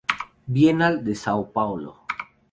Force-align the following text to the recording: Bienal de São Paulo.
Bienal 0.53 1.03
de 1.03 1.13
São 1.13 1.45
Paulo. 1.53 1.93